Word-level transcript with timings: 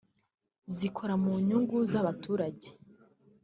zikora 0.77 1.13
mu 1.23 1.33
nyungu 1.47 1.77
z’abaturage 1.91 2.67